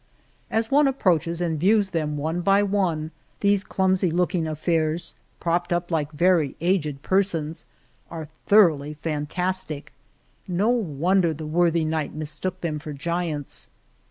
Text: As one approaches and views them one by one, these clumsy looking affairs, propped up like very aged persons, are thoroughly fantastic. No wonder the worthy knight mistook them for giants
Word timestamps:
As 0.49 0.71
one 0.71 0.87
approaches 0.87 1.41
and 1.41 1.59
views 1.59 1.91
them 1.91 2.17
one 2.17 2.41
by 2.41 2.63
one, 2.63 3.11
these 3.41 3.63
clumsy 3.63 4.09
looking 4.09 4.47
affairs, 4.47 5.13
propped 5.39 5.71
up 5.71 5.91
like 5.91 6.11
very 6.11 6.55
aged 6.59 7.03
persons, 7.03 7.67
are 8.09 8.27
thoroughly 8.47 8.95
fantastic. 8.95 9.93
No 10.47 10.69
wonder 10.69 11.35
the 11.35 11.45
worthy 11.45 11.85
knight 11.85 12.15
mistook 12.15 12.61
them 12.61 12.79
for 12.79 12.93
giants 12.93 13.69